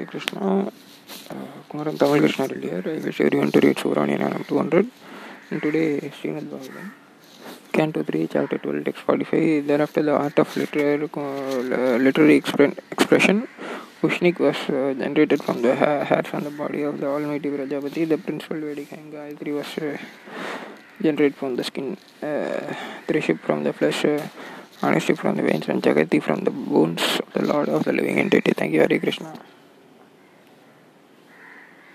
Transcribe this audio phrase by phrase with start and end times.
[0.00, 0.40] Hare Krishna.
[0.40, 1.34] Uh,
[1.68, 2.82] Kumaran Tamil Krishna here.
[2.86, 4.86] I wish everyone to read Suraniyanam 200.
[5.50, 6.90] And today, Srimad Bhagavatam.
[7.72, 9.66] Canto 3, Chapter 12, Text 45.
[9.66, 13.46] Thereafter, the art of literary, uh, literary expre- expression.
[14.02, 18.08] Ushnik was uh, generated from the ha- hairs on the body of the Almighty Prajapati.
[18.08, 19.98] The principal Vedic hand Gayatri was uh,
[21.02, 21.98] generated from the skin.
[22.22, 22.74] Uh,
[23.06, 24.04] Trishtup from the flesh.
[24.04, 24.26] Uh,
[24.80, 28.18] Anushtup from the veins and Jagati from the bones of the Lord of the living
[28.18, 28.52] entity.
[28.52, 29.38] Thank you, Hari Krishna.